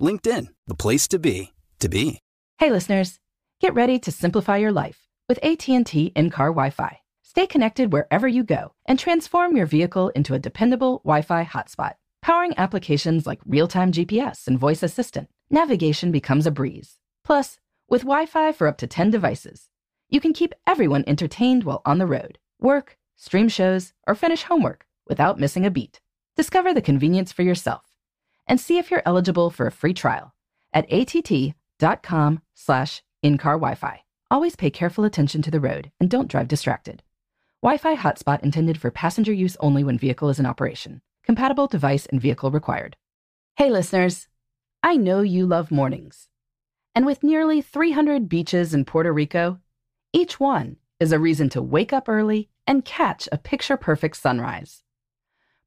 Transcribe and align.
LinkedIn, 0.00 0.48
the 0.66 0.74
place 0.74 1.06
to 1.08 1.18
be, 1.18 1.52
to 1.78 1.88
be. 1.88 2.20
Hey 2.58 2.70
listeners, 2.70 3.18
get 3.60 3.74
ready 3.74 3.98
to 4.00 4.10
simplify 4.10 4.56
your 4.56 4.72
life 4.72 5.06
with 5.28 5.38
AT&T 5.42 6.12
in-car 6.16 6.48
Wi-Fi. 6.48 7.00
Stay 7.22 7.46
connected 7.46 7.92
wherever 7.92 8.26
you 8.26 8.42
go 8.42 8.72
and 8.86 8.98
transform 8.98 9.56
your 9.56 9.66
vehicle 9.66 10.08
into 10.10 10.34
a 10.34 10.38
dependable 10.38 11.00
Wi-Fi 11.04 11.44
hotspot. 11.44 11.94
Powering 12.22 12.54
applications 12.56 13.26
like 13.26 13.40
real-time 13.46 13.92
GPS 13.92 14.46
and 14.46 14.58
voice 14.58 14.82
assistant, 14.82 15.28
navigation 15.50 16.10
becomes 16.10 16.46
a 16.46 16.50
breeze. 16.50 16.96
Plus, 17.24 17.60
with 17.88 18.02
Wi-Fi 18.02 18.52
for 18.52 18.66
up 18.66 18.78
to 18.78 18.86
10 18.86 19.10
devices, 19.10 19.68
you 20.08 20.20
can 20.20 20.32
keep 20.32 20.54
everyone 20.66 21.04
entertained 21.06 21.64
while 21.64 21.82
on 21.84 21.98
the 21.98 22.06
road, 22.06 22.38
work, 22.58 22.98
stream 23.16 23.48
shows, 23.48 23.92
or 24.06 24.14
finish 24.14 24.42
homework 24.44 24.86
without 25.06 25.38
missing 25.38 25.64
a 25.64 25.70
beat. 25.70 26.00
Discover 26.36 26.74
the 26.74 26.82
convenience 26.82 27.32
for 27.32 27.42
yourself 27.42 27.89
and 28.50 28.60
see 28.60 28.78
if 28.78 28.90
you're 28.90 29.02
eligible 29.06 29.48
for 29.48 29.66
a 29.66 29.72
free 29.72 29.94
trial 29.94 30.34
at 30.74 30.84
att.com 30.92 32.42
slash 32.54 33.02
in-car 33.22 33.54
Wi-Fi. 33.54 34.02
Always 34.30 34.56
pay 34.56 34.70
careful 34.70 35.04
attention 35.04 35.40
to 35.42 35.50
the 35.50 35.60
road 35.60 35.92
and 36.00 36.10
don't 36.10 36.28
drive 36.28 36.48
distracted. 36.48 37.02
Wi-Fi 37.62 37.96
hotspot 37.96 38.42
intended 38.42 38.78
for 38.78 38.90
passenger 38.90 39.32
use 39.32 39.56
only 39.60 39.84
when 39.84 39.98
vehicle 39.98 40.28
is 40.28 40.40
in 40.40 40.46
operation. 40.46 41.00
Compatible 41.24 41.68
device 41.68 42.06
and 42.06 42.20
vehicle 42.20 42.50
required. 42.50 42.96
Hey 43.56 43.70
listeners, 43.70 44.26
I 44.82 44.96
know 44.96 45.20
you 45.20 45.46
love 45.46 45.70
mornings. 45.70 46.28
And 46.94 47.06
with 47.06 47.22
nearly 47.22 47.62
300 47.62 48.28
beaches 48.28 48.74
in 48.74 48.84
Puerto 48.84 49.12
Rico, 49.12 49.60
each 50.12 50.40
one 50.40 50.76
is 50.98 51.12
a 51.12 51.20
reason 51.20 51.48
to 51.50 51.62
wake 51.62 51.92
up 51.92 52.08
early 52.08 52.48
and 52.66 52.84
catch 52.84 53.28
a 53.30 53.38
picture-perfect 53.38 54.16
sunrise. 54.16 54.82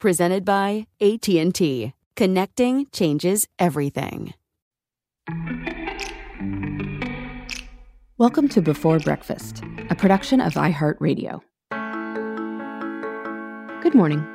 presented 0.00 0.44
by 0.44 0.86
AT&T. 1.00 1.92
Connecting 2.16 2.86
changes 2.90 3.46
everything. 3.58 4.34
Welcome 8.16 8.48
to 8.48 8.60
Before 8.60 8.98
Breakfast, 8.98 9.62
a 9.90 9.94
production 9.94 10.40
of 10.40 10.54
iHeartRadio. 10.54 11.40
Good 13.82 13.94
morning. 13.94 14.26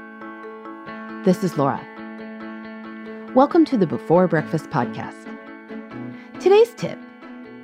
This 1.25 1.43
is 1.43 1.57
Laura. 1.57 1.81
Welcome 3.35 3.65
to 3.65 3.77
the 3.77 3.87
Before 3.87 4.27
Breakfast 4.27 4.69
podcast. 4.69 5.29
Today's 6.39 6.73
tip 6.75 6.99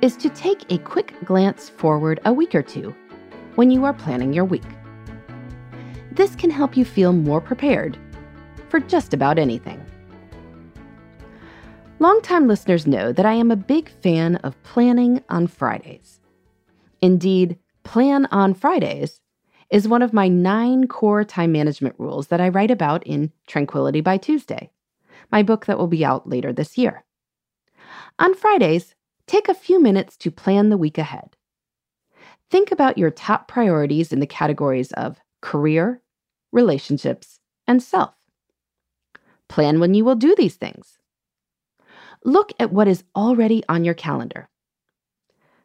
is 0.02 0.16
to 0.16 0.28
take 0.28 0.70
a 0.70 0.78
quick 0.78 1.14
glance 1.24 1.68
forward 1.68 2.20
a 2.24 2.32
week 2.32 2.54
or 2.54 2.62
two 2.62 2.94
when 3.54 3.70
you 3.70 3.84
are 3.84 3.94
planning 3.94 4.32
your 4.32 4.44
week. 4.44 4.62
This 6.14 6.36
can 6.36 6.50
help 6.50 6.76
you 6.76 6.84
feel 6.84 7.14
more 7.14 7.40
prepared 7.40 7.96
for 8.68 8.80
just 8.80 9.14
about 9.14 9.38
anything. 9.38 9.82
Longtime 12.00 12.46
listeners 12.46 12.86
know 12.86 13.12
that 13.12 13.24
I 13.24 13.32
am 13.32 13.50
a 13.50 13.56
big 13.56 13.88
fan 13.88 14.36
of 14.36 14.62
planning 14.62 15.24
on 15.30 15.46
Fridays. 15.46 16.20
Indeed, 17.00 17.58
Plan 17.82 18.26
on 18.26 18.52
Fridays 18.52 19.22
is 19.70 19.88
one 19.88 20.02
of 20.02 20.12
my 20.12 20.28
nine 20.28 20.86
core 20.86 21.24
time 21.24 21.50
management 21.50 21.94
rules 21.98 22.26
that 22.26 22.42
I 22.42 22.50
write 22.50 22.70
about 22.70 23.06
in 23.06 23.32
Tranquility 23.46 24.02
by 24.02 24.18
Tuesday, 24.18 24.70
my 25.30 25.42
book 25.42 25.64
that 25.64 25.78
will 25.78 25.86
be 25.86 26.04
out 26.04 26.28
later 26.28 26.52
this 26.52 26.76
year. 26.76 27.04
On 28.18 28.34
Fridays, 28.34 28.94
take 29.26 29.48
a 29.48 29.54
few 29.54 29.80
minutes 29.80 30.18
to 30.18 30.30
plan 30.30 30.68
the 30.68 30.76
week 30.76 30.98
ahead. 30.98 31.36
Think 32.50 32.70
about 32.70 32.98
your 32.98 33.10
top 33.10 33.48
priorities 33.48 34.12
in 34.12 34.20
the 34.20 34.26
categories 34.26 34.92
of 34.92 35.18
career, 35.40 36.01
relationships, 36.52 37.40
and 37.66 37.82
self. 37.82 38.14
Plan 39.48 39.80
when 39.80 39.94
you 39.94 40.04
will 40.04 40.14
do 40.14 40.34
these 40.36 40.56
things. 40.56 40.98
Look 42.24 42.52
at 42.60 42.72
what 42.72 42.88
is 42.88 43.04
already 43.16 43.64
on 43.68 43.84
your 43.84 43.94
calendar. 43.94 44.48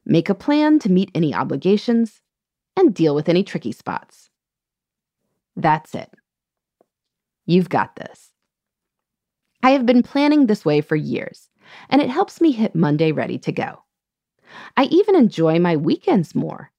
Make 0.06 0.30
a 0.30 0.36
plan 0.36 0.80
to 0.80 0.92
meet 0.92 1.12
any 1.13 1.34
obligations 1.34 2.22
and 2.75 2.95
deal 2.95 3.13
with 3.13 3.30
any 3.30 3.44
tricky 3.44 3.72
spots. 3.72 4.30
That's 5.56 5.94
it. 5.94 6.10
You've 7.45 7.69
got 7.69 7.95
this. 7.95 8.31
I 9.63 9.72
have 9.72 9.86
been 9.86 10.04
planning 10.04 10.45
this 10.45 10.63
way 10.63 10.81
for 10.81 10.95
years, 10.95 11.50
and 11.90 12.01
it 12.01 12.10
helps 12.10 12.40
me 12.40 12.51
hit 12.51 12.75
Monday 12.75 13.12
ready 13.12 13.38
to 13.40 13.51
go. 13.51 13.83
I 14.75 14.83
even 14.86 15.16
enjoy 15.16 15.60
my 15.60 15.75
weekends 15.75 16.36
more 16.36 16.72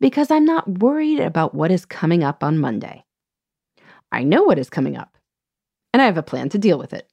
because 0.00 0.30
I'm 0.30 0.44
not 0.44 0.78
worried 0.78 1.20
about 1.20 1.54
what 1.54 1.70
is 1.70 1.84
coming 1.84 2.24
up 2.24 2.42
on 2.42 2.58
Monday. 2.58 3.04
I 4.12 4.24
know 4.24 4.42
what 4.42 4.58
is 4.58 4.70
coming 4.70 4.96
up, 4.96 5.16
and 5.92 6.02
I 6.02 6.06
have 6.06 6.18
a 6.18 6.22
plan 6.22 6.48
to 6.50 6.58
deal 6.58 6.78
with 6.78 6.92
it. 6.92 7.08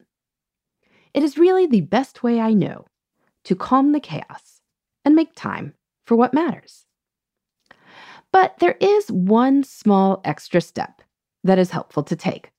It 1.14 1.24
is 1.24 1.38
really 1.38 1.66
the 1.66 1.82
best 1.82 2.24
way 2.24 2.40
I 2.40 2.54
know 2.54 2.86
to 3.46 3.56
calm 3.56 3.92
the 3.92 4.00
chaos 4.00 4.62
and 5.06 5.16
make 5.16 5.34
time 5.36 5.74
for 6.06 6.16
what 6.16 6.34
matters. 6.34 6.86
But 8.32 8.58
there 8.60 8.78
is 8.80 9.12
one 9.12 9.64
small 9.64 10.22
extra 10.26 10.62
step 10.62 11.02
that 11.44 11.60
is 11.60 11.72
helpful 11.72 12.04
to 12.04 12.16
take. 12.16 12.52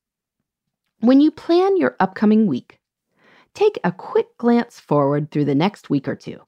When 1.01 1.21
you 1.21 1.31
plan 1.31 1.77
your 1.77 1.95
upcoming 2.01 2.47
week, 2.47 2.81
take 3.55 3.79
a 3.85 3.93
quick 3.93 4.37
glance 4.39 4.81
forward 4.81 5.31
through 5.31 5.45
the 5.45 5.55
next 5.55 5.91
week 5.91 6.09
or 6.09 6.17
two 6.17 6.41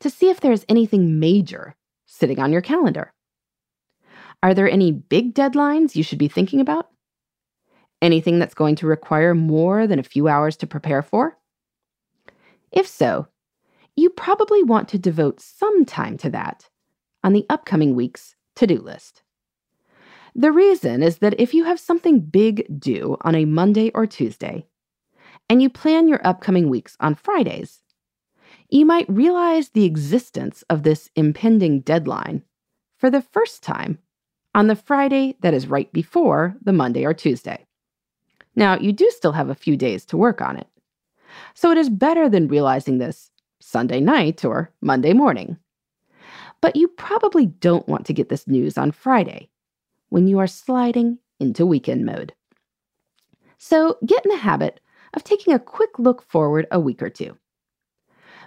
to 0.00 0.10
see 0.10 0.30
if 0.30 0.40
there's 0.40 0.66
anything 0.68 1.20
major 1.20 1.76
sitting 2.06 2.38
on 2.38 2.52
your 2.52 2.60
calendar. 2.60 3.12
Are 4.42 4.54
there 4.54 4.68
any 4.68 4.90
big 4.90 5.34
deadlines 5.34 5.94
you 5.94 6.02
should 6.02 6.18
be 6.18 6.28
thinking 6.28 6.60
about? 6.60 6.88
Anything 8.02 8.38
that's 8.38 8.54
going 8.54 8.76
to 8.76 8.86
require 8.86 9.34
more 9.34 9.86
than 9.86 9.98
a 9.98 10.04
few 10.04 10.28
hours 10.28 10.56
to 10.58 10.66
prepare 10.66 11.02
for? 11.02 11.36
If 12.72 12.86
so, 12.86 13.28
you 13.96 14.10
probably 14.10 14.62
want 14.62 14.88
to 14.88 14.98
devote 14.98 15.40
some 15.40 15.84
time 15.84 16.16
to 16.18 16.30
that 16.30 16.68
on 17.22 17.32
the 17.32 17.46
upcoming 17.50 17.94
week's 17.94 18.36
to 18.56 18.66
do 18.66 18.78
list. 18.80 19.22
The 20.34 20.52
reason 20.52 21.02
is 21.02 21.18
that 21.18 21.38
if 21.38 21.52
you 21.52 21.64
have 21.64 21.80
something 21.80 22.20
big 22.20 22.80
due 22.80 23.16
on 23.22 23.34
a 23.34 23.44
Monday 23.44 23.90
or 23.94 24.06
Tuesday, 24.06 24.66
and 25.48 25.60
you 25.60 25.68
plan 25.68 26.08
your 26.08 26.24
upcoming 26.24 26.68
weeks 26.68 26.96
on 27.00 27.16
Fridays, 27.16 27.80
you 28.68 28.86
might 28.86 29.08
realize 29.08 29.70
the 29.70 29.84
existence 29.84 30.62
of 30.70 30.84
this 30.84 31.10
impending 31.16 31.80
deadline 31.80 32.42
for 32.98 33.10
the 33.10 33.22
first 33.22 33.62
time 33.62 33.98
on 34.54 34.68
the 34.68 34.76
Friday 34.76 35.36
that 35.40 35.54
is 35.54 35.66
right 35.66 35.92
before 35.92 36.56
the 36.62 36.72
Monday 36.72 37.04
or 37.04 37.12
Tuesday. 37.12 37.66
Now, 38.56 38.78
you 38.78 38.92
do 38.92 39.10
still 39.10 39.32
have 39.32 39.48
a 39.48 39.54
few 39.54 39.76
days 39.76 40.04
to 40.06 40.16
work 40.16 40.40
on 40.40 40.56
it. 40.56 40.66
So 41.54 41.70
it 41.70 41.78
is 41.78 41.88
better 41.88 42.28
than 42.28 42.48
realizing 42.48 42.98
this 42.98 43.30
Sunday 43.60 44.00
night 44.00 44.44
or 44.44 44.72
Monday 44.80 45.12
morning. 45.12 45.56
But 46.60 46.76
you 46.76 46.88
probably 46.88 47.46
don't 47.46 47.88
want 47.88 48.06
to 48.06 48.12
get 48.12 48.28
this 48.28 48.46
news 48.46 48.76
on 48.76 48.92
Friday 48.92 49.48
when 50.08 50.26
you 50.26 50.38
are 50.38 50.46
sliding 50.46 51.18
into 51.38 51.64
weekend 51.64 52.04
mode. 52.04 52.34
So 53.58 53.98
get 54.04 54.24
in 54.24 54.30
the 54.30 54.36
habit 54.38 54.80
of 55.14 55.24
taking 55.24 55.54
a 55.54 55.58
quick 55.58 55.98
look 55.98 56.22
forward 56.22 56.66
a 56.70 56.80
week 56.80 57.02
or 57.02 57.10
two. 57.10 57.36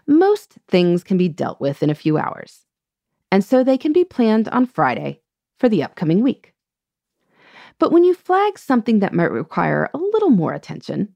Most 0.05 0.57
things 0.67 1.03
can 1.03 1.17
be 1.17 1.29
dealt 1.29 1.61
with 1.61 1.81
in 1.81 1.89
a 1.89 1.95
few 1.95 2.17
hours, 2.17 2.65
and 3.31 3.43
so 3.43 3.63
they 3.63 3.77
can 3.77 3.93
be 3.93 4.03
planned 4.03 4.49
on 4.49 4.65
Friday 4.65 5.21
for 5.57 5.69
the 5.69 5.83
upcoming 5.83 6.21
week. 6.21 6.52
But 7.83 7.91
when 7.91 8.05
you 8.05 8.13
flag 8.13 8.57
something 8.57 8.99
that 8.99 9.13
might 9.13 9.29
require 9.29 9.89
a 9.93 9.97
little 9.97 10.29
more 10.29 10.53
attention, 10.53 11.13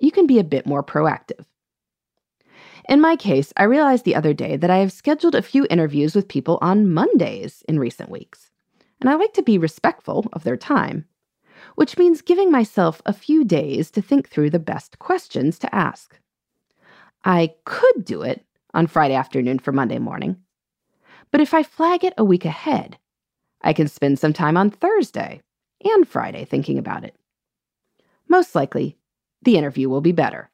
you 0.00 0.10
can 0.10 0.26
be 0.26 0.40
a 0.40 0.42
bit 0.44 0.66
more 0.66 0.82
proactive. 0.82 1.44
In 2.88 3.00
my 3.00 3.14
case, 3.14 3.52
I 3.56 3.62
realized 3.62 4.04
the 4.04 4.16
other 4.16 4.34
day 4.34 4.56
that 4.56 4.70
I 4.70 4.78
have 4.78 4.90
scheduled 4.90 5.36
a 5.36 5.40
few 5.40 5.68
interviews 5.70 6.16
with 6.16 6.26
people 6.26 6.58
on 6.60 6.92
Mondays 6.92 7.62
in 7.68 7.78
recent 7.78 8.10
weeks, 8.10 8.50
and 9.00 9.08
I 9.08 9.14
like 9.14 9.34
to 9.34 9.42
be 9.44 9.56
respectful 9.56 10.26
of 10.32 10.42
their 10.42 10.56
time, 10.56 11.04
which 11.76 11.96
means 11.96 12.22
giving 12.22 12.50
myself 12.50 13.00
a 13.06 13.12
few 13.12 13.44
days 13.44 13.88
to 13.92 14.02
think 14.02 14.28
through 14.28 14.50
the 14.50 14.58
best 14.58 14.98
questions 14.98 15.60
to 15.60 15.72
ask. 15.72 16.18
I 17.24 17.54
could 17.64 18.04
do 18.04 18.22
it 18.22 18.44
on 18.74 18.88
Friday 18.88 19.14
afternoon 19.14 19.60
for 19.60 19.70
Monday 19.70 20.00
morning, 20.00 20.38
but 21.30 21.40
if 21.40 21.54
I 21.54 21.62
flag 21.62 22.02
it 22.02 22.14
a 22.18 22.24
week 22.24 22.44
ahead, 22.44 22.98
I 23.60 23.72
can 23.72 23.86
spend 23.86 24.18
some 24.18 24.32
time 24.32 24.56
on 24.56 24.70
Thursday 24.70 25.42
and 25.84 26.06
Friday 26.06 26.44
thinking 26.44 26.78
about 26.78 27.04
it. 27.04 27.14
Most 28.28 28.54
likely, 28.54 28.96
the 29.42 29.56
interview 29.56 29.88
will 29.88 30.00
be 30.00 30.12
better. 30.12 30.50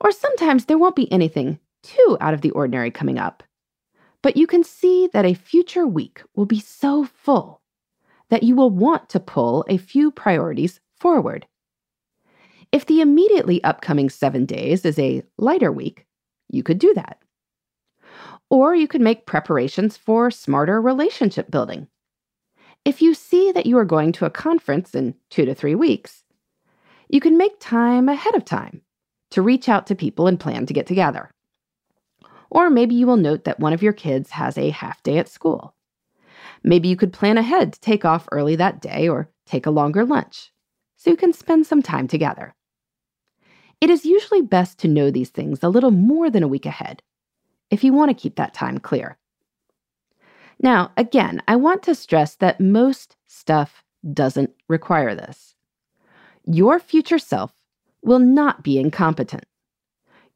Or 0.00 0.10
sometimes 0.10 0.64
there 0.64 0.78
won't 0.78 0.96
be 0.96 1.10
anything 1.12 1.58
too 1.82 2.16
out 2.20 2.34
of 2.34 2.40
the 2.40 2.50
ordinary 2.50 2.90
coming 2.90 3.18
up, 3.18 3.42
but 4.22 4.36
you 4.36 4.46
can 4.46 4.64
see 4.64 5.08
that 5.12 5.26
a 5.26 5.34
future 5.34 5.86
week 5.86 6.22
will 6.34 6.46
be 6.46 6.60
so 6.60 7.04
full 7.04 7.60
that 8.30 8.42
you 8.42 8.56
will 8.56 8.70
want 8.70 9.08
to 9.10 9.20
pull 9.20 9.64
a 9.68 9.76
few 9.76 10.10
priorities 10.10 10.80
forward. 10.98 11.46
If 12.72 12.86
the 12.86 13.00
immediately 13.00 13.62
upcoming 13.62 14.08
seven 14.08 14.46
days 14.46 14.84
is 14.84 14.98
a 14.98 15.22
lighter 15.38 15.70
week, 15.70 16.06
you 16.48 16.62
could 16.62 16.78
do 16.78 16.92
that. 16.94 17.18
Or 18.50 18.74
you 18.74 18.88
could 18.88 19.00
make 19.00 19.26
preparations 19.26 19.96
for 19.96 20.30
smarter 20.30 20.80
relationship 20.80 21.50
building. 21.50 21.88
If 22.84 23.00
you 23.00 23.14
see 23.14 23.50
that 23.52 23.64
you 23.64 23.78
are 23.78 23.86
going 23.86 24.12
to 24.12 24.26
a 24.26 24.30
conference 24.30 24.94
in 24.94 25.14
two 25.30 25.46
to 25.46 25.54
three 25.54 25.74
weeks, 25.74 26.22
you 27.08 27.18
can 27.18 27.38
make 27.38 27.58
time 27.58 28.10
ahead 28.10 28.34
of 28.34 28.44
time 28.44 28.82
to 29.30 29.40
reach 29.40 29.70
out 29.70 29.86
to 29.86 29.94
people 29.94 30.26
and 30.26 30.38
plan 30.38 30.66
to 30.66 30.74
get 30.74 30.86
together. 30.86 31.30
Or 32.50 32.68
maybe 32.68 32.94
you 32.94 33.06
will 33.06 33.16
note 33.16 33.44
that 33.44 33.58
one 33.58 33.72
of 33.72 33.82
your 33.82 33.94
kids 33.94 34.30
has 34.30 34.58
a 34.58 34.68
half 34.68 35.02
day 35.02 35.16
at 35.16 35.30
school. 35.30 35.74
Maybe 36.62 36.88
you 36.88 36.96
could 36.96 37.12
plan 37.12 37.38
ahead 37.38 37.72
to 37.72 37.80
take 37.80 38.04
off 38.04 38.28
early 38.30 38.54
that 38.56 38.82
day 38.82 39.08
or 39.08 39.30
take 39.46 39.64
a 39.64 39.70
longer 39.70 40.04
lunch 40.04 40.52
so 40.96 41.10
you 41.10 41.16
can 41.16 41.32
spend 41.32 41.66
some 41.66 41.82
time 41.82 42.06
together. 42.06 42.54
It 43.80 43.88
is 43.88 44.04
usually 44.04 44.42
best 44.42 44.78
to 44.80 44.88
know 44.88 45.10
these 45.10 45.30
things 45.30 45.62
a 45.62 45.68
little 45.70 45.90
more 45.90 46.30
than 46.30 46.42
a 46.42 46.48
week 46.48 46.66
ahead 46.66 47.02
if 47.70 47.82
you 47.82 47.94
want 47.94 48.10
to 48.10 48.22
keep 48.22 48.36
that 48.36 48.54
time 48.54 48.78
clear. 48.78 49.16
Now, 50.60 50.92
again, 50.96 51.42
I 51.48 51.56
want 51.56 51.82
to 51.84 51.94
stress 51.94 52.36
that 52.36 52.60
most 52.60 53.16
stuff 53.26 53.84
doesn't 54.12 54.50
require 54.68 55.14
this. 55.14 55.54
Your 56.44 56.78
future 56.78 57.18
self 57.18 57.52
will 58.02 58.18
not 58.18 58.62
be 58.62 58.78
incompetent. 58.78 59.44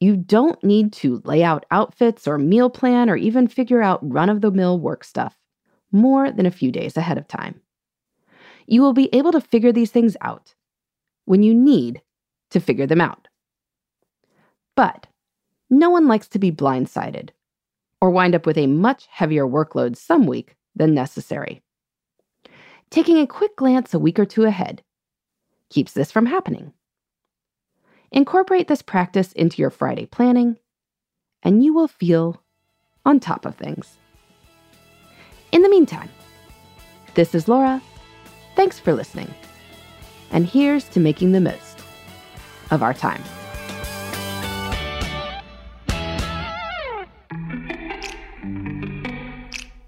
You 0.01 0.17
don't 0.17 0.63
need 0.63 0.93
to 0.95 1.21
lay 1.25 1.43
out 1.43 1.67
outfits 1.71 2.27
or 2.27 2.39
meal 2.39 2.71
plan 2.71 3.11
or 3.11 3.17
even 3.17 3.49
figure 3.49 3.83
out 3.83 3.99
run 4.03 4.31
of 4.31 4.41
the 4.41 4.51
mill 4.51 4.79
work 4.79 5.05
stuff 5.05 5.37
more 5.91 6.31
than 6.31 6.47
a 6.47 6.51
few 6.51 6.71
days 6.71 6.97
ahead 6.97 7.19
of 7.19 7.27
time. 7.27 7.61
You 8.67 8.83
will 8.83 8.93
be 8.93 9.13
able 9.15 9.33
to 9.33 9.41
figure 9.41 9.73
these 9.73 9.91
things 9.91 10.17
out 10.21 10.55
when 11.25 11.43
you 11.43 11.55
need 11.55 12.03
to 12.51 12.61
figure 12.61 12.87
them 12.87 13.01
out. 13.01 13.29
But 14.77 15.07
no 15.69 15.91
one 15.91 16.07
likes 16.07 16.29
to 16.29 16.39
be 16.39 16.53
blindsided 16.53 17.31
or 18.01 18.11
wind 18.11 18.35
up 18.35 18.47
with 18.47 18.59
a 18.59 18.67
much 18.67 19.07
heavier 19.11 19.47
workload 19.47 19.97
some 19.97 20.27
week 20.27 20.57
than 20.75 20.95
necessary. 20.95 21.63
Taking 22.91 23.19
a 23.19 23.27
quick 23.27 23.57
glance 23.57 23.93
a 23.93 23.99
week 23.99 24.19
or 24.19 24.25
two 24.25 24.45
ahead 24.45 24.83
keeps 25.71 25.93
this 25.93 26.11
from 26.11 26.27
happening. 26.27 26.73
Incorporate 28.11 28.69
this 28.69 28.83
practice 28.83 29.33
into 29.33 29.61
your 29.61 29.71
Friday 29.71 30.07
planning, 30.07 30.59
and 31.43 31.63
you 31.63 31.75
will 31.75 31.89
feel 31.89 32.43
on 33.05 33.21
top 33.21 33.45
of 33.45 33.55
things. 33.55 33.99
In 35.53 35.63
the 35.63 35.69
meantime, 35.69 36.09
this 37.15 37.35
is 37.35 37.49
Laura. 37.49 37.83
Thanks 38.57 38.79
for 38.79 38.95
listening. 38.95 39.33
And 40.31 40.47
here's 40.47 40.85
to 40.91 41.01
making 41.01 41.33
the 41.33 41.41
most 41.41 41.81
of 42.71 42.83
our 42.83 42.95
time. 42.95 43.23